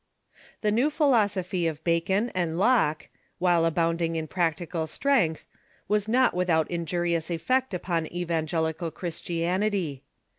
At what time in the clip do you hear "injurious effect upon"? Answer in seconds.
6.71-8.07